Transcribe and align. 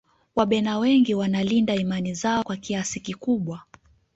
wabena 0.35 0.77
wengi 0.79 1.15
wanalinda 1.15 1.75
imani 1.75 2.13
zao 2.13 2.43
kwa 2.43 2.57
kiasi 2.57 2.99
kikubwa 2.99 3.61